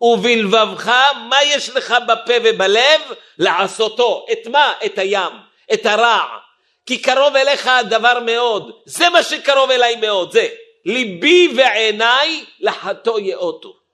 [0.02, 0.92] ובלבבך,
[1.30, 3.02] מה יש לך בפה ובלב?
[3.38, 4.26] לעשותו.
[4.32, 4.74] את מה?
[4.86, 5.32] את הים,
[5.74, 6.38] את הרע.
[6.86, 8.72] כי קרוב אליך הדבר מאוד.
[8.86, 10.48] זה מה שקרוב אליי מאוד, זה.
[10.86, 13.85] ליבי ועיניי לחטוא יאותו.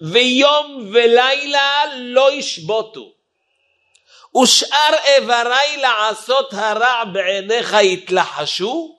[0.00, 3.12] ויום ולילה לא ישבותו.
[4.42, 8.98] ושאר איבריי לעשות הרע בעיניך יתלחשו,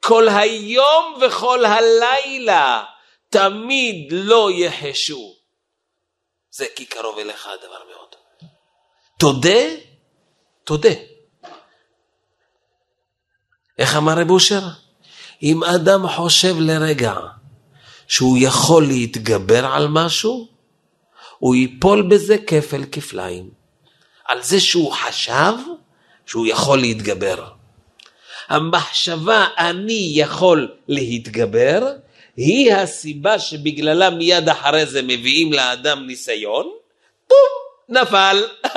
[0.00, 2.84] כל היום וכל הלילה
[3.28, 5.34] תמיד לא יחשו.
[6.50, 8.14] זה כי קרוב אליך הדבר מאוד.
[9.18, 9.60] תודה,
[10.64, 10.94] תודה.
[13.78, 14.60] איך אמר רב אושר?
[15.42, 17.14] אם אדם חושב לרגע
[18.08, 20.48] שהוא יכול להתגבר על משהו,
[21.38, 23.50] הוא ייפול בזה כפל כפליים.
[24.24, 25.52] על זה שהוא חשב
[26.26, 27.48] שהוא יכול להתגבר.
[28.48, 31.92] המחשבה אני יכול להתגבר
[32.36, 36.70] היא הסיבה שבגללה מיד אחרי זה מביאים לאדם ניסיון,
[37.28, 38.44] בום, נפל.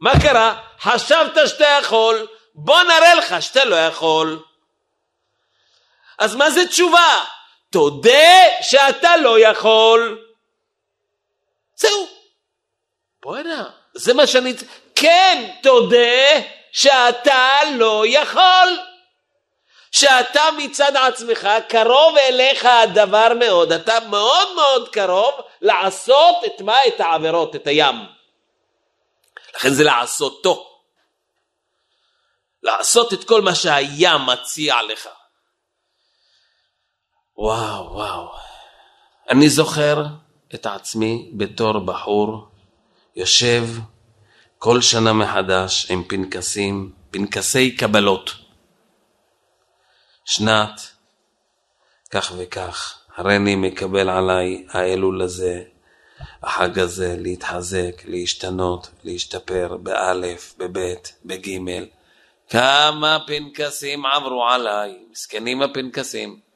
[0.00, 0.60] מה קרה?
[0.80, 4.42] חשבת שאתה יכול, בוא נראה לך שאתה לא יכול.
[6.18, 7.24] אז מה זה תשובה?
[7.70, 10.24] תודה שאתה לא יכול.
[11.76, 12.08] זהו.
[13.22, 14.54] בוא'נה, זה מה שאני...
[14.94, 16.40] כן, תודה
[16.72, 18.78] שאתה לא יכול.
[19.92, 26.76] שאתה מצד עצמך קרוב אליך הדבר מאוד, אתה מאוד מאוד קרוב לעשות את מה?
[26.88, 27.96] את העבירות, את הים.
[29.56, 30.80] לכן זה לעשותו.
[32.62, 35.08] לעשות את כל מה שהים מציע לך.
[37.40, 38.28] וואו, וואו.
[39.30, 40.04] אני זוכר
[40.54, 42.48] את עצמי בתור בחור
[43.16, 43.64] יושב
[44.58, 48.30] כל שנה מחדש עם פנקסים, פנקסי קבלות.
[50.24, 50.80] שנת
[52.10, 55.62] כך וכך, הריני מקבל עליי האלול הזה,
[56.42, 61.86] החג הזה, להתחזק, להשתנות, להשתפר, באלף, בבית, בגימל.
[62.48, 66.47] כמה פנקסים עברו עליי, מסכנים הפנקסים.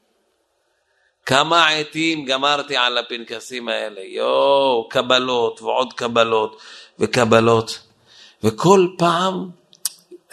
[1.26, 6.61] כמה עטים גמרתי על הפנקסים האלה, יואו, קבלות ועוד קבלות
[6.98, 7.82] וקבלות.
[8.42, 9.50] וכל פעם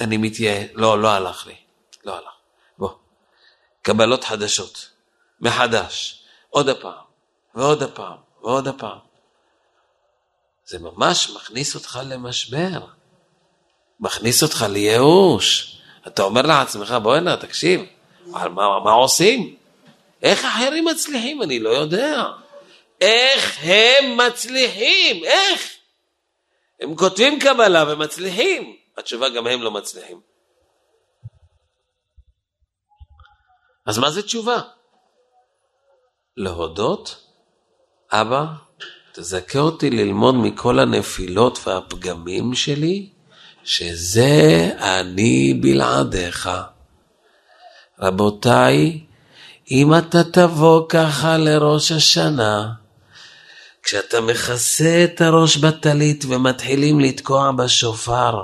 [0.01, 1.55] אני מתייעל, לא, לא הלך לי,
[2.05, 2.39] לא הלך.
[3.81, 4.89] קבלות חדשות,
[5.41, 7.03] מחדש, עוד הפעם,
[7.55, 8.97] ועוד הפעם, ועוד הפעם.
[10.65, 12.79] זה ממש מכניס אותך למשבר,
[13.99, 15.77] מכניס אותך לייאוש.
[16.07, 17.81] אתה אומר לעצמך, בוא'נה, תקשיב,
[18.25, 18.47] מה,
[18.79, 19.55] מה עושים?
[20.23, 21.41] איך אחרים מצליחים?
[21.41, 22.23] אני לא יודע.
[23.01, 25.23] איך הם מצליחים?
[25.23, 25.71] איך?
[26.81, 28.75] הם כותבים קבלה ומצליחים.
[28.97, 30.21] התשובה, גם הם לא מצליחים.
[33.85, 34.61] אז מה זה תשובה?
[36.37, 37.23] להודות,
[38.11, 38.45] אבא,
[39.11, 43.09] תזכה אותי ללמוד מכל הנפילות והפגמים שלי,
[43.63, 46.49] שזה אני בלעדיך.
[47.99, 48.99] רבותיי,
[49.71, 52.69] אם אתה תבוא ככה לראש השנה,
[53.83, 58.43] כשאתה מכסה את הראש בטלית ומתחילים לתקוע בשופר,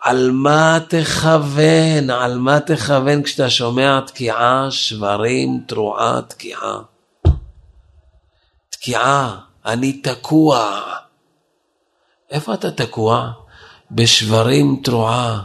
[0.00, 2.10] על מה תכוון?
[2.10, 6.78] על מה תכוון כשאתה שומע תקיעה, שברים, תרועה, תקיעה?
[8.70, 10.80] תקיעה, אני תקוע.
[12.30, 13.30] איפה אתה תקוע?
[13.90, 15.42] בשברים תרועה.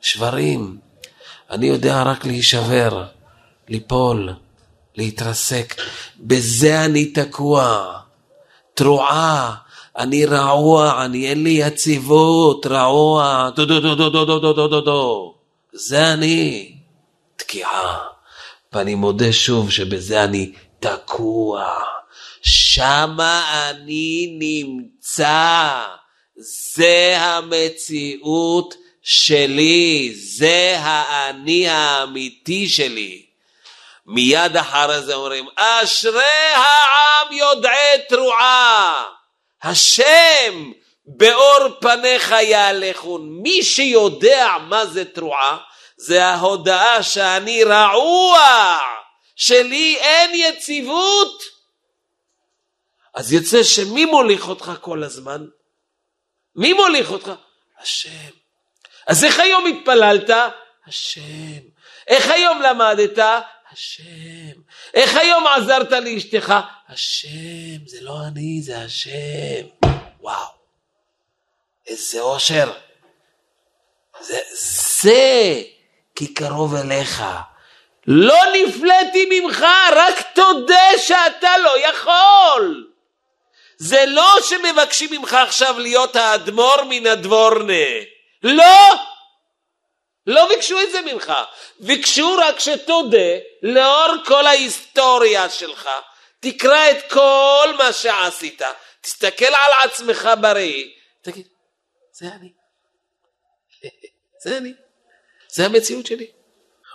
[0.00, 0.78] שברים.
[1.50, 3.04] אני יודע רק להישבר,
[3.70, 4.32] ליפול,
[4.96, 5.74] להתרסק.
[6.20, 7.92] בזה אני תקוע.
[8.74, 9.54] תרועה.
[9.98, 14.68] אני רעוע, אני אין לי יציבות, רעוע, דו דו דו דו דו דו דו דו
[14.68, 15.34] דו דו.
[15.72, 16.72] זה אני.
[17.36, 17.98] תקיעה.
[18.72, 21.66] ואני מודה שוב שבזה אני תקוע.
[22.42, 25.84] שמה אני נמצא.
[26.36, 33.29] זה המציאות שלי, זה האני האמיתי שלי.
[34.12, 39.04] מיד אחרי זה אומרים, אשרי העם יודעי תרועה.
[39.62, 40.72] השם
[41.06, 43.28] באור פניך יהלכון.
[43.42, 45.58] מי שיודע מה זה תרועה,
[45.96, 48.78] זה ההודעה שאני רעוע,
[49.36, 51.42] שלי אין יציבות.
[53.14, 55.46] אז יוצא שמי מוליך אותך כל הזמן?
[56.56, 57.32] מי מוליך אותך?
[57.78, 58.30] השם.
[59.06, 60.30] אז איך היום התפללת?
[60.86, 61.60] השם.
[62.08, 63.18] איך היום למדת?
[63.80, 64.60] השם.
[64.94, 66.54] איך היום עזרת לאשתך?
[66.88, 69.66] השם, זה לא אני, זה השם.
[70.20, 70.48] וואו,
[71.86, 72.72] איזה אושר.
[74.20, 74.38] זה,
[75.02, 75.62] זה
[76.14, 77.22] כי קרוב אליך.
[78.06, 79.64] לא נפלאתי ממך,
[79.96, 82.90] רק תודה שאתה לא יכול.
[83.76, 87.84] זה לא שמבקשים ממך עכשיו להיות האדמו"ר מן הדבורנה.
[88.42, 89.09] לא!
[90.30, 91.32] לא ביקשו את זה ממך,
[91.80, 93.28] ביקשו רק שתודה
[93.62, 95.88] לאור כל ההיסטוריה שלך,
[96.40, 98.62] תקרא את כל מה שעשית,
[99.00, 101.48] תסתכל על עצמך בראי, תגיד,
[102.12, 102.52] זה אני,
[104.42, 104.72] זה אני,
[105.48, 106.30] זה המציאות שלי.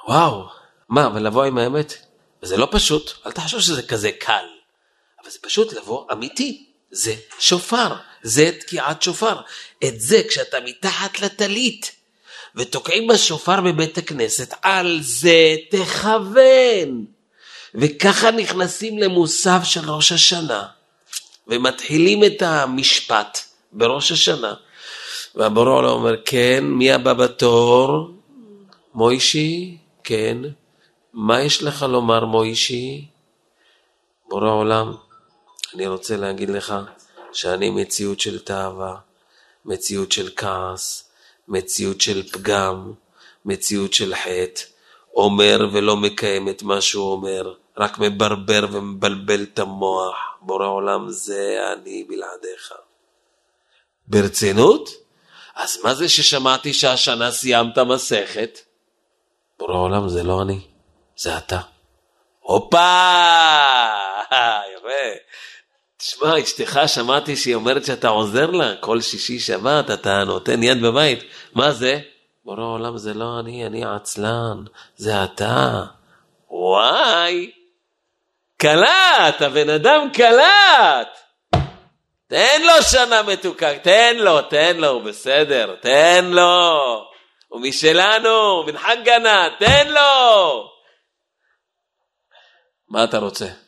[0.08, 0.44] וואו,
[0.90, 1.94] מה, ולבוא עם האמת?
[2.42, 4.46] זה לא פשוט, אל תחשוב שזה כזה קל,
[5.24, 9.42] אבל זה פשוט לבוא אמיתי, זה שופר, זה תקיעת שופר.
[9.84, 11.96] את זה כשאתה מתחת לטלית,
[12.56, 17.06] ותוקעים בשופר בבית הכנסת, על זה תכוון.
[17.76, 20.68] וככה נכנסים למוסף של ראש השנה,
[21.48, 23.40] ומתחילים את המשפט
[23.72, 24.54] בראש השנה.
[25.36, 28.12] והבורא עולם אומר, כן, מי הבא בתור?
[28.94, 30.38] מוישי, כן.
[31.14, 33.08] מה יש לך לומר, מוישי?
[34.30, 34.96] בורא עולם,
[35.74, 36.74] אני רוצה להגיד לך
[37.34, 38.96] שאני מציאות של תאווה,
[39.66, 41.05] מציאות של כעס,
[41.48, 42.94] מציאות של פגם,
[43.46, 44.62] מציאות של חטא,
[45.16, 51.60] אומר ולא מקיים את מה שהוא אומר, רק מברבר ומבלבל את המוח, בורא עולם זה
[51.74, 52.74] אני בלעדיך.
[54.08, 54.90] ברצינות?
[55.56, 58.60] אז מה זה ששמעתי שהשנה סיימת מסכת?
[59.60, 60.60] בורא עולם זה לא אני,
[61.18, 61.60] זה אתה.
[62.40, 62.78] הופה!
[64.76, 65.06] יפה.
[66.06, 71.20] תשמע, אשתך שמעתי שהיא אומרת שאתה עוזר לה כל שישי שבת, אתה נותן יד בבית.
[71.54, 72.00] מה זה?
[72.44, 74.64] בורא עולם זה לא אני, אני עצלן,
[74.96, 75.84] זה אתה.
[76.50, 77.52] וואי,
[78.58, 81.18] קלט, הבן אדם קלט.
[82.28, 87.06] תן לו שנה מתוקה, תן לו, תן לו, הוא בסדר, תן לו.
[87.48, 90.70] הוא משלנו, מן חגנה, תן לו.
[92.90, 93.65] מה אתה רוצה?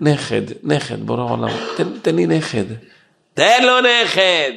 [0.00, 2.64] נכד, נכד, בורא עולם, תן, תן לי נכד.
[3.34, 4.52] תן לו נכד!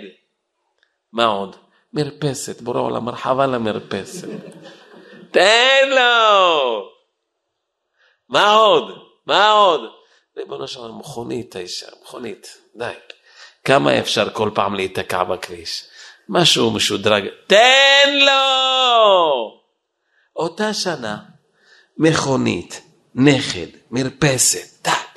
[1.14, 1.56] מה עוד?
[1.94, 4.28] מרפסת, בורא עולם, מרחבה למרפסת.
[5.32, 6.90] תן לו!
[8.30, 8.84] מה עוד?
[9.28, 9.82] מה עוד?
[10.38, 12.94] ריבונו של עולם, מכונית האישה, מכונית, די.
[13.66, 15.86] כמה אפשר כל פעם להיתקע בכביש?
[16.30, 19.62] משהו משודרג, תן לו!
[20.36, 21.18] אותה שנה,
[21.98, 22.82] מכונית,
[23.16, 25.13] נכד, מרפסת, טק,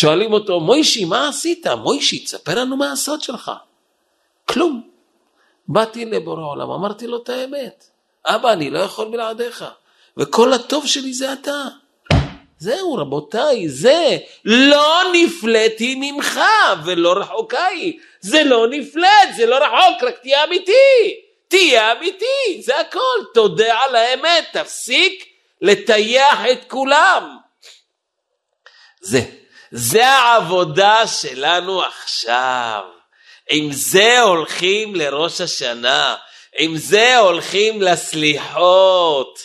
[0.00, 1.66] שואלים אותו, מוישי, מה עשית?
[1.66, 3.52] מוישי, תספר לנו מה הסוד שלך.
[4.48, 4.88] כלום.
[5.68, 7.84] באתי לבורא עולם, אמרתי לו את האמת.
[8.26, 9.64] אבא, אני לא יכול בלעדיך,
[10.16, 11.64] וכל הטוב שלי זה אתה.
[12.58, 16.40] זהו, רבותיי, זה לא נפלאתי ממך
[16.84, 18.00] ולא רחוקה היא.
[18.20, 21.20] זה לא נפלט, זה לא רחוק, רק תהיה אמיתי.
[21.48, 23.24] תהיה אמיתי, זה הכל.
[23.34, 25.24] תודה על האמת, תפסיק
[25.62, 27.36] לטייח את כולם.
[29.00, 29.20] זה.
[29.70, 32.82] זה העבודה שלנו עכשיו.
[33.50, 36.16] עם זה הולכים לראש השנה,
[36.58, 39.38] עם זה הולכים לסליחות.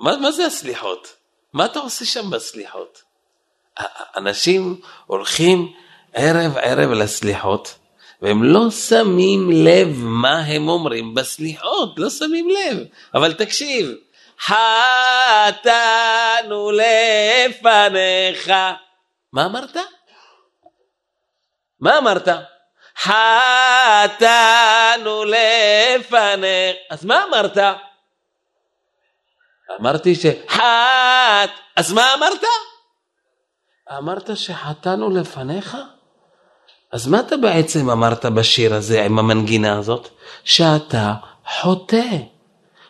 [0.00, 1.16] מה, מה זה הסליחות?
[1.52, 3.02] מה אתה עושה שם בסליחות?
[4.16, 5.72] אנשים הולכים
[6.14, 7.74] ערב ערב לסליחות,
[8.22, 12.78] והם לא שמים לב מה הם אומרים בסליחות, לא שמים לב.
[13.14, 13.94] אבל תקשיב,
[14.40, 14.60] חטאנו
[16.72, 18.52] לפניך.
[19.32, 19.76] מה אמרת?
[21.80, 22.28] מה אמרת?
[22.98, 24.04] חטאנו
[25.24, 26.76] לפניך.
[26.90, 27.58] אז מה אמרת?
[29.80, 31.50] אמרתי שחט...
[31.76, 32.44] אז מה אמרת?
[33.98, 35.76] אמרת שחטאנו לפניך?
[36.92, 40.08] אז מה אתה בעצם אמרת בשיר הזה עם המנגינה הזאת?
[40.44, 41.12] שאתה
[41.46, 42.35] חוטא.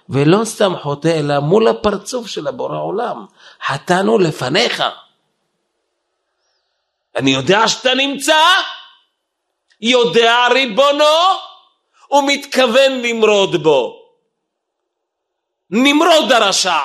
[0.09, 3.27] ולא סתם חוטא, אלא מול הפרצוף של הבורא עולם.
[3.63, 4.83] חטאנו לפניך.
[7.17, 8.43] אני יודע שאתה נמצא,
[9.81, 11.05] יודע ריבונו,
[12.11, 14.03] ומתכוון למרוד בו.
[15.71, 16.81] נמרוד הרשע.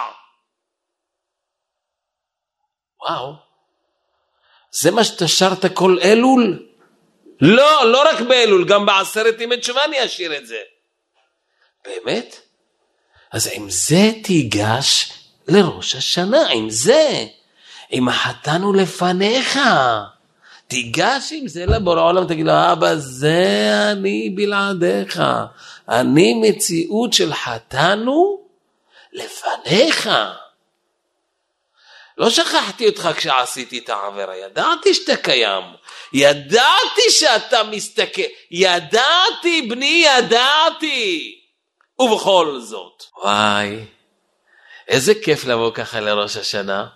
[3.02, 3.34] וואו,
[4.72, 6.68] זה מה שאתה שרת כל אלול?
[7.42, 10.62] לא, לא רק באלול, גם בעשרת ימי תשובה אני אשאיר את זה.
[11.86, 12.51] באמת?
[13.32, 15.14] אז עם זה תיגש
[15.48, 17.26] לראש השנה, עם זה.
[17.90, 19.60] עם החתנו לפניך.
[20.68, 25.22] תיגש עם זה לבורא העולם, תגיד לו, אבא, זה אני בלעדיך.
[25.90, 28.42] אני מציאות של חתנו
[29.14, 30.10] לפניך.
[32.18, 35.64] לא שכחתי אותך כשעשיתי את העבירה, ידעתי שאתה קיים,
[36.14, 38.22] ידעתי שאתה מסתכל,
[38.52, 41.41] ידעתי בני, ידעתי.
[42.02, 43.86] ובכל זאת, וואי,
[44.88, 46.88] איזה כיף לבוא ככה לראש השנה.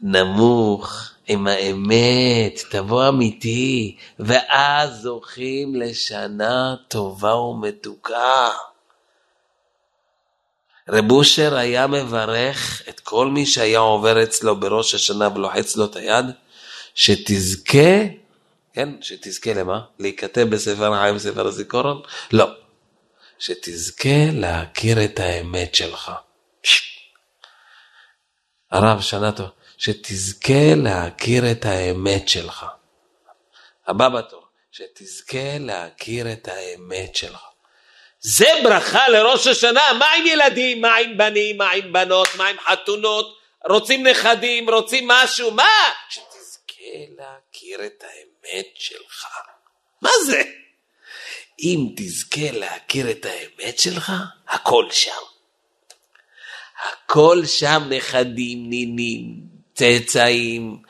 [0.00, 8.50] נמוך, עם האמת, תבוא אמיתי, ואז זוכים לשנה טובה ומתוקה.
[10.88, 15.96] רב אושר היה מברך את כל מי שהיה עובר אצלו בראש השנה ולוחץ לו את
[15.96, 16.26] היד,
[16.94, 18.04] שתזכה,
[18.72, 19.80] כן, שתזכה למה?
[19.98, 22.02] להיכתב בספר החיים, בספר הזיכרון?
[22.32, 22.46] לא.
[23.38, 26.12] שתזכה להכיר את האמת שלך.
[28.70, 29.46] הרב, שנה טוב,
[29.78, 32.66] שתזכה להכיר את האמת שלך.
[33.86, 37.40] הבא בתור, שתזכה להכיר את האמת שלך.
[38.20, 42.56] זה ברכה לראש השנה, מה עם ילדים, מה עם בנים, מה עם בנות, מה עם
[42.58, 45.70] חתונות, רוצים נכדים, רוצים משהו, מה?
[46.08, 46.82] שתזכה
[47.16, 49.26] להכיר את האמת שלך.
[50.02, 50.42] מה זה?
[51.62, 54.12] אם תזכה להכיר את האמת שלך,
[54.48, 55.10] הכל שם.
[56.88, 59.40] הכל שם נכדים, נינים,
[59.74, 60.82] צאצאים,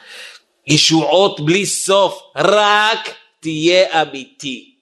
[0.67, 3.09] ישועות בלי סוף, רק
[3.41, 4.73] תהיה אמיתי.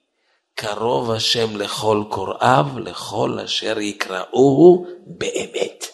[0.55, 5.87] קרוב השם לכל קוראיו, לכל אשר יקראוהו באמת.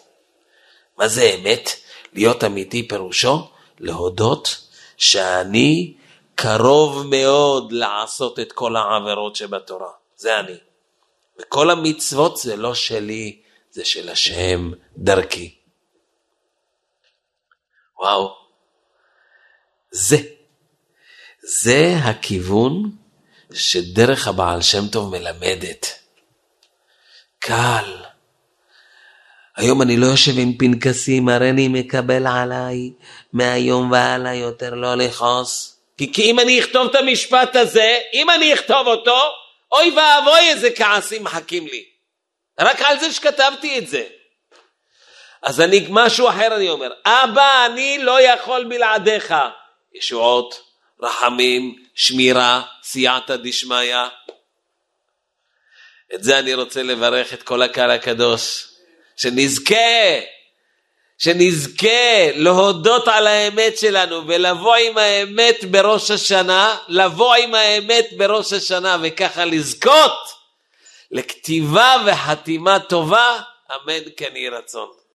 [0.98, 1.70] מה זה אמת?
[2.12, 4.66] להיות אמיתי פירושו להודות
[4.96, 5.94] שאני
[6.42, 9.90] קרוב מאוד לעשות את כל העבירות שבתורה.
[10.16, 10.56] זה אני.
[11.40, 15.54] וכל המצוות זה לא שלי, זה של השם דרכי.
[17.98, 18.34] וואו,
[19.90, 20.16] זה,
[21.42, 22.90] זה הכיוון
[23.52, 25.86] שדרך הבעל שם טוב מלמדת.
[27.38, 28.02] קל.
[29.56, 32.92] היום אני לא יושב עם פנקסים, הריני מקבל עליי
[33.32, 35.79] מהיום והלאה יותר לא לכעוס.
[36.00, 39.20] כי, כי אם אני אכתוב את המשפט הזה, אם אני אכתוב אותו,
[39.72, 41.84] אוי ואבוי איזה כעסים מחכים לי.
[42.60, 44.04] רק על זה שכתבתי את זה.
[45.42, 49.34] אז אני, משהו אחר אני אומר, אבא, אני לא יכול בלעדיך.
[49.94, 50.62] ישועות,
[51.02, 53.96] רחמים, שמירה, סייעתא דשמיא.
[56.14, 58.68] את זה אני רוצה לברך את כל הקהל הקדוש,
[59.16, 59.74] שנזכה,
[61.22, 68.96] שנזכה להודות על האמת שלנו ולבוא עם האמת בראש השנה, לבוא עם האמת בראש השנה
[69.02, 70.18] וככה לזכות
[71.10, 73.40] לכתיבה וחתימה טובה,
[73.74, 74.99] אמן כן יהי רצון.